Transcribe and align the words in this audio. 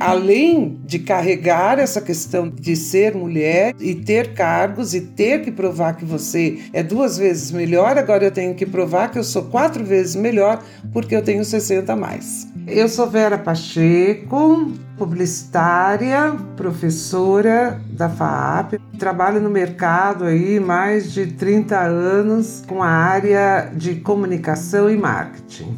além 0.00 0.80
de 0.86 0.98
carregar 0.98 1.78
essa 1.78 2.00
questão 2.00 2.48
de 2.48 2.74
ser 2.74 3.14
mulher 3.14 3.74
e 3.78 3.94
ter 3.94 4.32
cargos 4.32 4.94
e 4.94 5.02
ter 5.02 5.42
que 5.42 5.52
provar 5.52 5.94
que 5.94 6.06
você 6.06 6.58
é 6.72 6.82
duas 6.82 7.18
vezes 7.18 7.52
melhor, 7.52 7.98
agora 7.98 8.24
eu 8.24 8.30
tenho 8.30 8.54
que 8.54 8.64
provar 8.64 9.10
que 9.10 9.18
eu 9.18 9.24
sou 9.24 9.44
quatro 9.44 9.84
vezes 9.84 10.16
melhor 10.16 10.62
porque 10.90 11.14
eu 11.14 11.22
tenho 11.22 11.44
60 11.44 11.92
a 11.92 11.96
mais. 11.96 12.48
Eu 12.66 12.88
sou 12.88 13.08
Vera 13.08 13.36
Pacheco, 13.36 14.72
publicitária, 14.96 16.34
professora 16.56 17.80
da 17.90 18.08
FAAP. 18.08 18.80
Trabalho 18.98 19.40
no 19.40 19.50
mercado 19.50 20.24
aí 20.24 20.58
mais 20.58 21.12
de 21.12 21.26
30 21.26 21.78
anos 21.78 22.62
com 22.66 22.82
a 22.82 22.88
área 22.88 23.70
de 23.74 23.96
comunicação 23.96 24.90
e 24.90 24.96
marketing. 24.96 25.76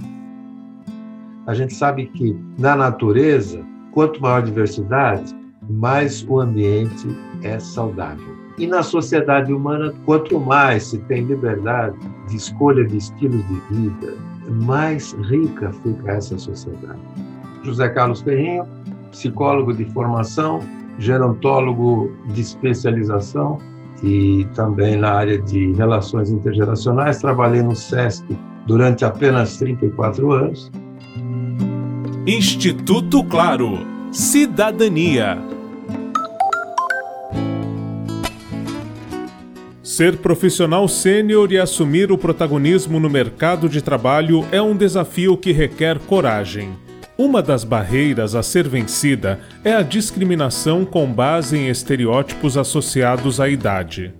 A 1.46 1.54
gente 1.54 1.74
sabe 1.74 2.06
que 2.06 2.36
na 2.56 2.76
natureza, 2.76 3.64
quanto 3.92 4.20
maior 4.20 4.38
a 4.38 4.44
diversidade, 4.44 5.34
mais 5.70 6.26
o 6.28 6.40
ambiente 6.40 7.08
é 7.42 7.58
saudável. 7.58 8.32
E 8.58 8.66
na 8.66 8.82
sociedade 8.82 9.52
humana, 9.52 9.92
quanto 10.04 10.38
mais 10.38 10.84
se 10.84 10.98
tem 10.98 11.24
liberdade 11.24 11.96
de 12.28 12.36
escolha 12.36 12.84
de 12.84 12.98
estilos 12.98 13.42
de 13.46 13.60
vida, 13.70 14.14
mais 14.64 15.12
rica 15.30 15.72
fica 15.82 16.12
essa 16.12 16.36
sociedade. 16.36 17.00
José 17.62 17.88
Carlos 17.88 18.20
Ferrinho, 18.20 18.66
psicólogo 19.10 19.72
de 19.72 19.84
formação, 19.92 20.60
gerontólogo 20.98 22.12
de 22.28 22.40
especialização 22.40 23.58
e 24.02 24.46
também 24.54 24.96
na 24.96 25.12
área 25.12 25.40
de 25.40 25.72
relações 25.72 26.30
intergeracionais. 26.30 27.20
Trabalhei 27.20 27.62
no 27.62 27.74
SESC 27.74 28.24
durante 28.66 29.04
apenas 29.04 29.56
34 29.58 30.32
anos. 30.32 30.70
Instituto 32.24 33.24
Claro. 33.24 33.80
Cidadania. 34.12 35.38
Ser 39.82 40.18
profissional 40.18 40.86
sênior 40.86 41.50
e 41.50 41.58
assumir 41.58 42.12
o 42.12 42.16
protagonismo 42.16 43.00
no 43.00 43.10
mercado 43.10 43.68
de 43.68 43.82
trabalho 43.82 44.44
é 44.52 44.62
um 44.62 44.76
desafio 44.76 45.36
que 45.36 45.50
requer 45.50 45.98
coragem. 45.98 46.70
Uma 47.18 47.42
das 47.42 47.64
barreiras 47.64 48.36
a 48.36 48.42
ser 48.44 48.68
vencida 48.68 49.40
é 49.64 49.72
a 49.72 49.82
discriminação 49.82 50.84
com 50.84 51.12
base 51.12 51.58
em 51.58 51.68
estereótipos 51.68 52.56
associados 52.56 53.40
à 53.40 53.48
idade. 53.48 54.14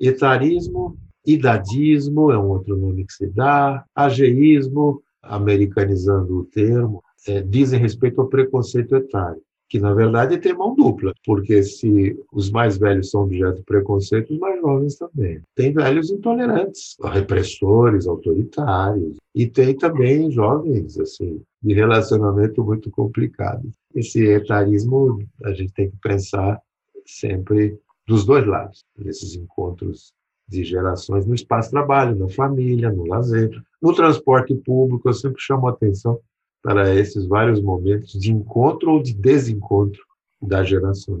Etarismo, 0.00 0.96
idadismo 1.24 2.32
é 2.32 2.36
um 2.36 2.48
outro 2.48 2.76
nome 2.76 3.06
que 3.06 3.12
se 3.12 3.28
dá, 3.28 3.84
ageísmo, 3.94 5.04
americanizando 5.22 6.40
o 6.40 6.44
termo, 6.44 7.00
é, 7.26 7.42
dizem 7.42 7.80
respeito 7.80 8.20
ao 8.20 8.28
preconceito 8.28 8.94
etário 8.94 9.40
que 9.74 9.80
na 9.80 9.92
verdade 9.92 10.38
tem 10.38 10.54
mão 10.54 10.74
dupla, 10.74 11.12
porque 11.24 11.62
se 11.62 12.16
os 12.32 12.50
mais 12.50 12.78
velhos 12.78 13.10
são 13.10 13.22
objeto 13.22 13.56
de 13.56 13.64
preconceito, 13.64 14.32
os 14.32 14.38
mais 14.38 14.60
jovens 14.60 14.96
também. 14.96 15.40
Tem 15.54 15.72
velhos 15.72 16.10
intolerantes, 16.10 16.96
repressores, 17.02 18.06
autoritários, 18.06 19.16
e 19.34 19.48
tem 19.48 19.76
também 19.76 20.30
jovens, 20.30 20.96
assim, 20.98 21.42
de 21.60 21.74
relacionamento 21.74 22.62
muito 22.62 22.90
complicado. 22.90 23.68
Esse 23.94 24.24
etarismo 24.24 25.18
a 25.42 25.52
gente 25.52 25.72
tem 25.72 25.90
que 25.90 25.96
pensar 25.96 26.60
sempre 27.04 27.76
dos 28.06 28.24
dois 28.24 28.46
lados, 28.46 28.84
nesses 28.96 29.34
encontros 29.34 30.12
de 30.46 30.62
gerações 30.62 31.26
no 31.26 31.34
espaço-trabalho, 31.34 32.14
na 32.16 32.28
família, 32.28 32.92
no 32.92 33.06
lazer, 33.06 33.50
no 33.82 33.94
transporte 33.94 34.54
público, 34.54 35.08
eu 35.08 35.14
sempre 35.14 35.40
chamo 35.40 35.66
a 35.66 35.70
atenção 35.70 36.20
para 36.64 36.94
esses 36.94 37.26
vários 37.26 37.60
momentos 37.60 38.18
de 38.18 38.32
encontro 38.32 38.92
ou 38.92 39.02
de 39.02 39.12
desencontro 39.12 40.00
da 40.40 40.64
geração. 40.64 41.20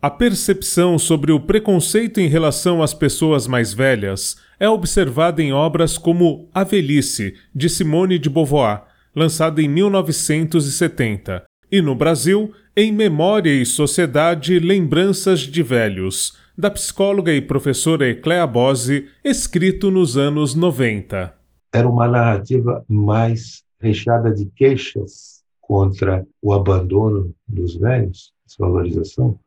A 0.00 0.10
percepção 0.10 0.98
sobre 0.98 1.32
o 1.32 1.40
preconceito 1.40 2.20
em 2.20 2.28
relação 2.28 2.82
às 2.82 2.92
pessoas 2.92 3.46
mais 3.46 3.72
velhas 3.72 4.36
é 4.60 4.68
observada 4.68 5.42
em 5.42 5.54
obras 5.54 5.96
como 5.96 6.50
A 6.52 6.62
Velhice, 6.62 7.34
de 7.54 7.70
Simone 7.70 8.18
de 8.18 8.28
Beauvoir, 8.28 8.82
lançada 9.16 9.62
em 9.62 9.68
1970, 9.68 11.44
e 11.72 11.80
no 11.80 11.94
Brasil, 11.94 12.52
em 12.76 12.92
Memória 12.92 13.50
e 13.50 13.64
Sociedade 13.64 14.58
Lembranças 14.58 15.40
de 15.40 15.62
Velhos, 15.62 16.36
da 16.56 16.70
psicóloga 16.70 17.32
e 17.32 17.40
professora 17.40 18.06
Ecléa 18.06 18.46
Bose, 18.46 19.06
escrito 19.24 19.90
nos 19.90 20.18
anos 20.18 20.54
90. 20.54 21.34
Era 21.72 21.88
uma 21.88 22.06
narrativa 22.06 22.84
mais 22.86 23.64
recheada 23.84 24.32
de 24.32 24.46
queixas 24.46 25.42
contra 25.60 26.26
o 26.42 26.52
abandono 26.52 27.34
dos 27.46 27.76
velhos, 27.76 28.32
desvalorização, 28.46 29.38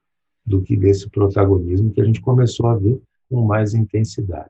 do 0.45 0.61
que 0.61 0.77
desse 0.77 1.09
protagonismo 1.09 1.91
que 1.91 2.01
a 2.01 2.05
gente 2.05 2.21
começou 2.21 2.67
a 2.67 2.75
ver 2.75 3.01
com 3.29 3.41
mais 3.41 3.73
intensidade. 3.73 4.49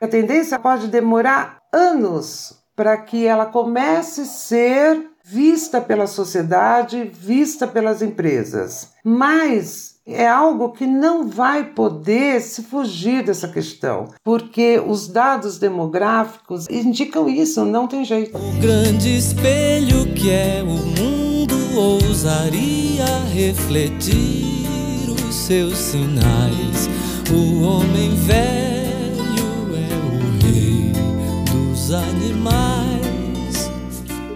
A 0.00 0.08
tendência 0.08 0.58
pode 0.58 0.88
demorar 0.88 1.62
anos 1.72 2.62
para 2.74 2.96
que 2.96 3.26
ela 3.26 3.46
comece 3.46 4.22
a 4.22 4.24
ser 4.24 5.10
vista 5.28 5.80
pela 5.80 6.06
sociedade, 6.06 7.10
vista 7.12 7.66
pelas 7.66 8.00
empresas. 8.00 8.90
Mas 9.04 9.96
é 10.06 10.28
algo 10.28 10.70
que 10.70 10.86
não 10.86 11.26
vai 11.26 11.64
poder 11.64 12.40
se 12.40 12.62
fugir 12.62 13.24
dessa 13.24 13.48
questão, 13.48 14.08
porque 14.22 14.80
os 14.86 15.08
dados 15.08 15.58
demográficos 15.58 16.66
indicam 16.70 17.28
isso, 17.28 17.64
não 17.64 17.88
tem 17.88 18.04
jeito. 18.04 18.38
O 18.38 18.60
grande 18.60 19.16
espelho 19.16 20.06
que 20.14 20.30
é 20.30 20.62
o 20.62 21.02
mundo 21.02 21.56
ousaria 21.76 23.04
refletir 23.34 25.10
os 25.10 25.34
seus 25.34 25.76
sinais. 25.76 26.88
O 27.32 27.62
homem 27.62 28.14
velho 28.14 29.74
é 29.74 29.90
o 30.06 30.46
rei 30.46 30.92
dos 31.72 31.92
animais. 31.92 32.95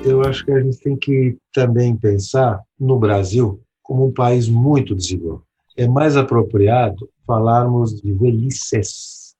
Eu 0.04 0.22
acho 0.22 0.44
que 0.44 0.52
a 0.52 0.60
gente 0.60 0.78
tem 0.80 0.96
que 0.96 1.36
também 1.52 1.96
pensar 1.96 2.62
no 2.78 2.98
Brasil 2.98 3.60
como 3.82 4.06
um 4.06 4.12
país 4.12 4.48
muito 4.48 4.94
desigual 4.94 5.44
é 5.80 5.88
mais 5.88 6.14
apropriado 6.14 7.08
falarmos 7.26 8.00
de 8.02 8.12
velhices 8.12 9.34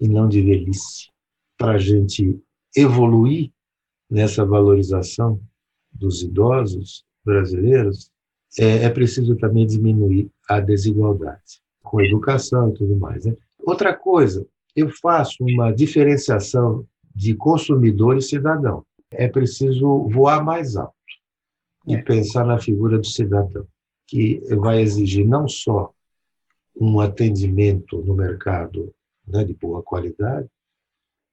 e 0.00 0.08
não 0.08 0.26
de 0.26 0.40
velhice, 0.40 1.10
para 1.58 1.72
a 1.72 1.78
gente 1.78 2.40
evoluir 2.74 3.50
nessa 4.10 4.42
valorização 4.42 5.38
dos 5.92 6.22
idosos 6.22 7.04
brasileiros, 7.22 8.10
é, 8.58 8.84
é, 8.84 8.88
preciso 8.88 9.36
também 9.36 9.66
diminuir 9.66 10.30
a 10.48 10.60
desigualdade, 10.60 11.60
com 11.82 12.00
educação 12.00 12.70
e 12.70 12.74
tudo 12.74 12.96
mais. 12.96 13.26
Né? 13.26 13.36
Outra 13.58 13.94
coisa, 13.94 14.46
eu 14.74 14.88
faço 14.88 15.44
uma 15.44 15.70
diferenciação 15.72 16.86
de 17.14 17.34
consumidor 17.34 18.16
e 18.16 18.22
cidadão. 18.22 18.82
É 19.12 19.28
preciso 19.28 20.08
voar 20.08 20.44
mais 20.44 20.76
alto 20.76 20.94
e 21.86 21.96
pensar 21.98 22.44
na 22.44 22.58
figura 22.58 22.98
do 22.98 23.06
cidadão 23.06 23.66
que 24.06 24.42
vai 24.56 24.82
exigir 24.82 25.26
não 25.26 25.48
só 25.48 25.90
um 26.78 27.00
atendimento 27.00 28.02
no 28.02 28.14
mercado 28.14 28.92
né, 29.26 29.42
de 29.42 29.54
boa 29.54 29.82
qualidade, 29.82 30.46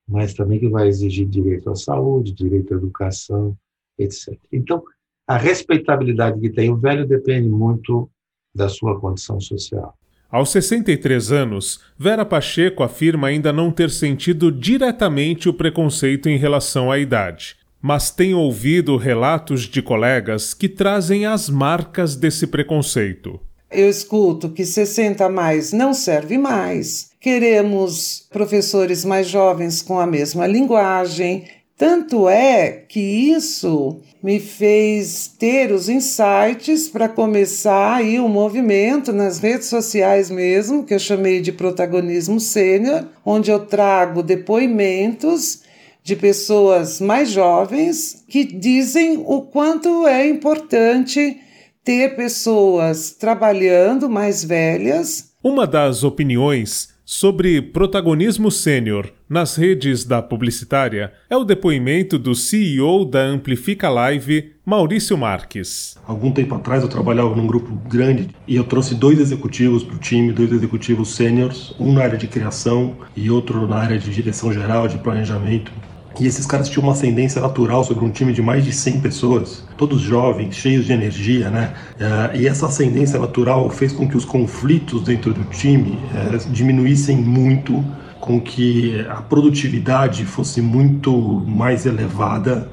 mas 0.08 0.34
também 0.34 0.60
que 0.60 0.70
vai 0.70 0.88
exigir 0.88 1.28
direito 1.28 1.70
à 1.70 1.76
saúde, 1.76 2.34
direito 2.34 2.74
à 2.74 2.78
educação, 2.78 3.56
etc. 3.98 4.38
Então, 4.52 4.82
a 5.28 5.38
respeitabilidade 5.38 6.40
que 6.40 6.50
tem 6.50 6.70
o 6.72 6.78
velho 6.78 7.06
depende 7.06 7.50
muito 7.50 8.10
da 8.56 8.70
sua 8.70 9.00
condição 9.00 9.40
social. 9.40 9.94
Aos 10.32 10.50
63 10.52 11.32
anos, 11.32 11.84
Vera 11.98 12.26
Pacheco 12.26 12.82
afirma 12.82 13.28
ainda 13.28 13.52
não 13.52 13.72
ter 13.72 13.90
sentido 13.90 14.52
diretamente 14.52 15.50
o 15.50 15.54
preconceito 15.54 16.30
em 16.30 16.38
relação 16.38 16.90
à 16.92 16.98
idade 16.98 17.59
mas 17.82 18.12
tenho 18.12 18.40
ouvido 18.40 18.98
relatos 18.98 19.62
de 19.62 19.82
colegas 19.82 20.54
que 20.54 20.68
trazem 20.68 21.26
as 21.26 21.50
marcas 21.50 22.16
desse 22.16 22.48
preconceito. 22.48 23.40
Eu 23.72 23.90
escuto 23.90 24.50
que 24.50 24.66
60 24.66 25.26
a 25.26 25.30
mais 25.30 25.72
não 25.72 25.94
serve 25.94 26.38
mais. 26.38 27.12
Queremos 27.22 28.28
professores 28.32 29.06
mais 29.06 29.28
jovens 29.28 29.82
com 29.82 30.00
a 30.00 30.08
mesma 30.08 30.48
linguagem. 30.48 31.46
Tanto 31.78 32.28
é 32.28 32.84
que 32.90 33.00
isso 33.00 34.02
me 34.22 34.40
fez 34.40 35.28
ter 35.28 35.72
os 35.72 35.88
insights 35.88 36.90
para 36.90 37.08
começar 37.08 37.96
aí 37.96 38.20
um 38.20 38.28
movimento 38.28 39.14
nas 39.14 39.40
redes 39.40 39.68
sociais 39.68 40.30
mesmo, 40.30 40.84
que 40.84 40.94
eu 40.94 41.00
chamei 41.00 41.40
de 41.40 41.54
protagonismo 41.54 42.40
sênior, 42.40 43.06
onde 43.26 43.50
eu 43.50 43.60
trago 43.60 44.22
depoimentos 44.22 45.62
de 46.04 46.16
pessoas 46.16 47.00
mais 47.00 47.30
jovens 47.30 48.24
que 48.28 48.44
dizem 48.44 49.24
o 49.26 49.42
quanto 49.42 50.08
é 50.08 50.28
importante 50.28 51.38
ter 51.84 52.16
pessoas 52.16 53.12
trabalhando 53.12 54.10
mais 54.10 54.44
velhas. 54.44 55.34
Uma 55.44 55.66
das 55.66 56.04
opiniões 56.04 56.90
sobre 57.12 57.60
protagonismo 57.60 58.52
sênior 58.52 59.12
nas 59.28 59.56
redes 59.56 60.06
da 60.06 60.22
publicitária 60.22 61.12
é 61.28 61.36
o 61.36 61.44
depoimento 61.44 62.20
do 62.20 62.36
CEO 62.36 63.04
da 63.04 63.22
Amplifica 63.22 63.90
Live, 63.90 64.52
Maurício 64.64 65.18
Marques. 65.18 65.98
Algum 66.06 66.32
tempo 66.32 66.54
atrás 66.54 66.84
eu 66.84 66.88
trabalhava 66.88 67.36
num 67.36 67.48
grupo 67.48 67.74
grande 67.90 68.30
e 68.48 68.56
eu 68.56 68.64
trouxe 68.64 68.94
dois 68.94 69.20
executivos 69.20 69.84
para 69.84 69.96
o 69.96 70.00
time, 70.00 70.32
dois 70.32 70.52
executivos 70.52 71.16
sêniores, 71.16 71.74
um 71.80 71.94
na 71.94 72.04
área 72.04 72.18
de 72.18 72.28
criação 72.28 72.96
e 73.16 73.32
outro 73.32 73.68
na 73.68 73.78
área 73.78 73.98
de 73.98 74.12
direção 74.12 74.54
geral, 74.54 74.88
de 74.88 75.00
planejamento. 75.00 75.72
E 76.20 76.28
esses 76.28 76.46
caras 76.46 76.68
tinham 76.68 76.84
uma 76.84 76.92
ascendência 76.92 77.42
natural 77.42 77.84
sobre 77.84 78.04
um 78.04 78.10
time 78.10 78.34
de 78.34 78.42
mais 78.42 78.66
de 78.66 78.74
100 78.74 79.00
pessoas, 79.00 79.64
todos 79.78 80.02
jovens, 80.02 80.54
cheios 80.56 80.86
de 80.86 80.92
energia, 80.92 81.50
né? 81.50 81.74
Uh, 81.96 82.38
e 82.38 82.48
essa 82.48 82.66
ascendência 82.66 83.18
natural 83.18 83.70
fez 83.70 83.94
com 83.94 84.08
que 84.08 84.18
os 84.18 84.26
conflitos 84.26 85.04
dentro 85.04 85.34
do 85.34 85.46
time 85.46 85.98
uh, 86.14 86.52
diminuíssem 86.52 87.16
muito, 87.16 87.84
com 88.20 88.42
que 88.42 89.00
a 89.10 89.22
produtividade 89.22 90.26
fosse 90.26 90.62
muito 90.62 91.12
mais 91.48 91.86
elevada 91.86 92.70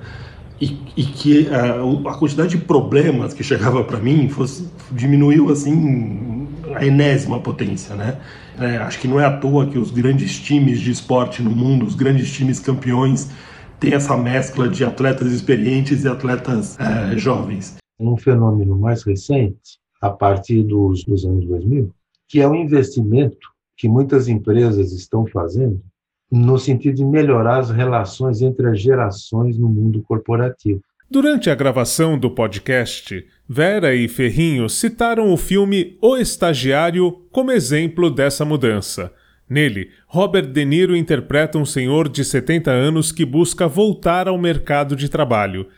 e, 0.60 0.76
e 0.96 1.04
que 1.04 1.48
uh, 1.48 2.08
a 2.08 2.14
quantidade 2.14 2.50
de 2.50 2.58
problemas 2.58 3.32
que 3.32 3.44
chegava 3.44 3.84
para 3.84 3.98
mim 3.98 4.28
fosse, 4.28 4.68
diminuiu 4.90 5.52
assim 5.52 6.35
a 6.76 6.86
enésima 6.86 7.40
potência, 7.40 7.94
né? 7.94 8.20
É, 8.58 8.76
acho 8.78 9.00
que 9.00 9.08
não 9.08 9.20
é 9.20 9.24
à 9.24 9.36
toa 9.36 9.66
que 9.66 9.78
os 9.78 9.90
grandes 9.90 10.38
times 10.38 10.80
de 10.80 10.90
esporte 10.90 11.42
no 11.42 11.50
mundo, 11.50 11.84
os 11.84 11.94
grandes 11.94 12.32
times 12.32 12.58
campeões, 12.58 13.30
têm 13.78 13.94
essa 13.94 14.16
mescla 14.16 14.68
de 14.68 14.84
atletas 14.84 15.32
experientes 15.32 16.04
e 16.04 16.08
atletas 16.08 16.78
é, 16.78 17.16
jovens. 17.16 17.76
Um 17.98 18.16
fenômeno 18.16 18.78
mais 18.78 19.02
recente, 19.02 19.78
a 20.00 20.10
partir 20.10 20.62
dos, 20.62 21.04
dos 21.04 21.24
anos 21.24 21.46
2000, 21.46 21.90
que 22.28 22.40
é 22.40 22.48
o 22.48 22.54
investimento 22.54 23.48
que 23.76 23.88
muitas 23.88 24.28
empresas 24.28 24.92
estão 24.92 25.26
fazendo 25.26 25.82
no 26.30 26.58
sentido 26.58 26.96
de 26.96 27.04
melhorar 27.04 27.58
as 27.58 27.70
relações 27.70 28.42
entre 28.42 28.68
as 28.68 28.80
gerações 28.80 29.58
no 29.58 29.68
mundo 29.68 30.02
corporativo. 30.02 30.80
Durante 31.08 31.48
a 31.48 31.54
gravação 31.54 32.18
do 32.18 32.28
podcast, 32.28 33.24
Vera 33.48 33.94
e 33.94 34.08
Ferrinho 34.08 34.68
citaram 34.68 35.32
o 35.32 35.36
filme 35.36 35.96
O 36.02 36.16
Estagiário 36.16 37.12
como 37.30 37.52
exemplo 37.52 38.10
dessa 38.10 38.44
mudança. 38.44 39.12
Nele, 39.48 39.90
Robert 40.08 40.46
De 40.46 40.64
Niro 40.64 40.96
interpreta 40.96 41.58
um 41.58 41.64
senhor 41.64 42.08
de 42.08 42.24
70 42.24 42.72
anos 42.72 43.12
que 43.12 43.24
busca 43.24 43.68
voltar 43.68 44.26
ao 44.26 44.36
mercado 44.36 44.96
de 44.96 45.08
trabalho. 45.08 45.68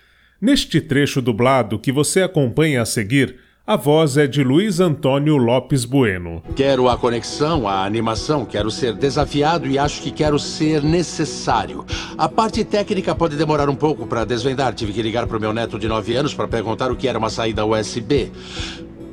Neste 0.41 0.81
trecho 0.81 1.21
dublado 1.21 1.79
que 1.79 1.93
você 1.93 2.23
acompanha 2.23 2.81
a 2.81 2.87
seguir, 2.87 3.37
a 3.69 3.77
voz 3.77 4.17
é 4.17 4.27
de 4.27 4.43
Luiz 4.43 4.81
Antônio 4.81 5.37
Lopes 5.37 5.85
Bueno. 5.85 6.43
Quero 6.57 6.89
a 6.89 6.97
conexão, 6.97 7.69
a 7.69 7.85
animação, 7.85 8.47
quero 8.47 8.71
ser 8.71 8.95
desafiado 8.95 9.67
e 9.67 9.79
acho 9.79 10.01
que 10.01 10.11
quero 10.11 10.39
ser 10.39 10.83
necessário. 10.83 11.85
A 12.17 12.31
parte 12.31 12.65
técnica 12.65 13.15
pode 13.15 13.37
demorar 13.37 13.69
um 13.69 13.75
pouco 13.75 14.07
para 14.07 14.25
desvendar. 14.25 14.73
Tive 14.73 14.95
que 14.95 15.03
ligar 15.03 15.27
para 15.27 15.37
o 15.37 15.41
meu 15.41 15.53
neto 15.53 15.79
de 15.79 15.87
9 15.87 16.17
anos 16.17 16.33
para 16.33 16.49
perguntar 16.49 16.91
o 16.91 16.97
que 16.97 17.07
era 17.07 17.19
uma 17.19 17.29
saída 17.29 17.67
USB. 17.67 18.33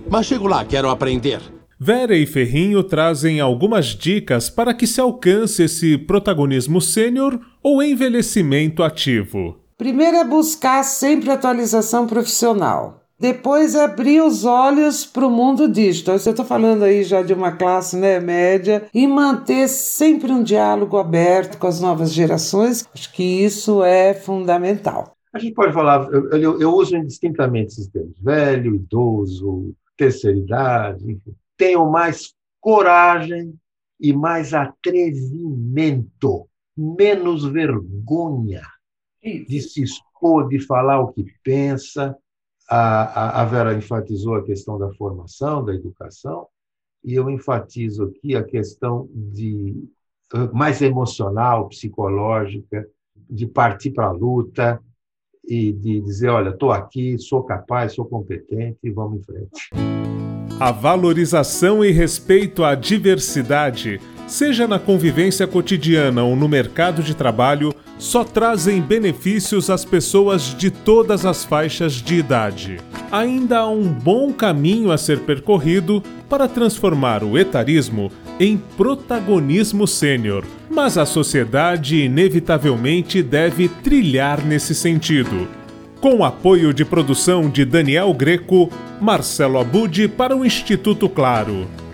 Mas 0.10 0.26
chego 0.26 0.48
lá, 0.48 0.64
quero 0.64 0.90
aprender. 0.90 1.42
Vera 1.78 2.16
e 2.16 2.26
Ferrinho 2.26 2.82
trazem 2.82 3.42
algumas 3.42 3.88
dicas 3.88 4.50
para 4.50 4.74
que 4.74 4.88
se 4.88 5.02
alcance 5.02 5.64
esse 5.64 5.98
protagonismo 5.98 6.80
sênior 6.80 7.38
ou 7.62 7.84
envelhecimento 7.84 8.84
ativo. 8.84 9.58
Primeiro 9.78 10.16
é 10.16 10.24
buscar 10.24 10.82
sempre 10.84 11.30
atualização 11.30 12.08
profissional. 12.08 13.05
Depois 13.18 13.76
abrir 13.76 14.22
os 14.22 14.44
olhos 14.44 15.06
para 15.06 15.26
o 15.26 15.32
mundo 15.32 15.70
digital. 15.70 16.20
Você 16.20 16.32
está 16.32 16.44
falando 16.44 16.84
aí 16.84 17.04
já 17.04 17.22
de 17.22 17.34
uma 17.34 17.54
classe 17.54 17.96
né, 17.96 18.20
média 18.20 18.88
e 18.94 19.08
manter 19.08 19.70
sempre 19.70 20.32
um 20.34 20.44
diálogo 20.44 20.98
aberto 20.98 21.58
com 21.58 21.66
as 21.66 21.80
novas 21.80 22.12
gerações. 22.12 22.86
Acho 22.94 23.14
que 23.14 23.24
isso 23.24 23.82
é 23.84 24.14
fundamental. 24.14 25.16
A 25.34 25.40
gente 25.40 25.54
pode 25.54 25.74
falar, 25.74 26.10
eu, 26.12 26.30
eu, 26.32 26.62
eu 26.62 26.74
uso 26.74 26.96
indistintamente 26.96 27.68
esses 27.68 27.88
termos: 27.88 28.20
velho, 28.20 28.76
idoso, 28.76 29.74
terceira 29.96 30.38
idade, 30.38 31.10
enfim. 31.10 31.34
Tenham 31.58 31.90
mais 31.90 32.34
coragem 32.60 33.54
e 34.00 34.12
mais 34.12 34.54
atrevimento, 34.54 36.48
menos 36.78 37.46
vergonha 37.46 38.62
de 39.24 39.62
se 39.62 39.84
expor, 39.84 40.50
de 40.50 40.60
falar 40.60 41.00
o 41.00 41.14
que 41.14 41.26
pensa 41.44 42.16
a, 42.70 43.42
a, 43.42 43.46
Vera 43.46 43.74
enfatizou 43.74 44.36
a 44.36 44.44
questão 44.44 44.78
da 44.78 44.92
formação, 44.94 45.64
da 45.64 45.74
educação, 45.74 46.48
e 47.04 47.14
eu 47.14 47.30
enfatizo 47.30 48.06
aqui 48.06 48.36
a 48.36 48.44
questão 48.44 49.08
de 49.14 49.88
mais 50.54 50.82
emocional, 50.82 51.70
psicológica, 51.70 52.88
de 53.30 53.46
partir 53.46 53.92
para 53.92 54.08
a 54.08 54.12
luta 54.12 54.82
e 55.48 55.72
de 55.72 56.02
dizer, 56.02 56.30
olha, 56.30 56.50
estou 56.50 56.72
aqui, 56.72 57.18
sou 57.20 57.44
capaz, 57.44 57.94
sou 57.94 58.06
competente 58.06 58.80
e 58.84 58.90
vamos 58.90 59.20
em 59.20 59.24
frente. 59.24 59.70
A 60.60 60.72
valorização 60.72 61.84
e 61.84 61.92
respeito 61.92 62.64
à 62.64 62.74
diversidade 62.74 64.00
seja 64.28 64.68
na 64.68 64.80
convivência 64.80 65.46
cotidiana 65.48 66.24
ou 66.24 66.36
no 66.36 66.48
mercado 66.48 67.04
de 67.04 67.16
trabalho, 67.16 67.74
só 67.98 68.24
trazem 68.24 68.82
benefícios 68.82 69.70
às 69.70 69.86
pessoas 69.86 70.56
de 70.58 70.70
todas 70.70 71.26
as 71.26 71.46
faixas 71.46 71.94
de 71.94 72.16
idade. 72.16 72.78
Ainda 73.12 73.60
há 73.60 73.70
um 73.70 73.84
bom 73.84 74.34
caminho 74.34 74.92
a 74.92 74.98
ser 74.98 75.20
percorrido 75.20 76.04
para 76.30 76.48
transformar 76.48 77.24
o 77.24 77.38
etarismo 77.38 78.12
em 78.40 78.58
protagonismo 78.58 79.88
sênior, 79.88 80.44
mas 80.70 80.98
a 80.98 81.06
sociedade 81.06 82.04
inevitavelmente 82.04 83.24
deve 83.24 83.70
trilhar 83.70 84.46
nesse 84.46 84.76
sentido. 84.76 85.48
Com 86.02 86.24
apoio 86.24 86.74
de 86.74 86.84
produção 86.84 87.50
de 87.50 87.64
Daniel 87.64 88.14
Greco, 88.14 88.70
Marcelo 89.00 89.58
Abud 89.58 90.08
para 90.10 90.36
o 90.36 90.46
Instituto 90.46 91.08
Claro. 91.08 91.85